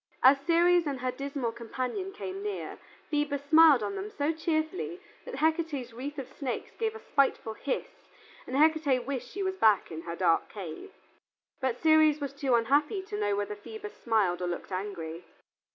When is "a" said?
6.95-6.99